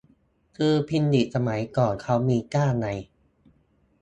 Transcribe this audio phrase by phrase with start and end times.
[0.57, 2.87] คือพิมพ์ดีดสมัยก่อนเค้ามีก้านไง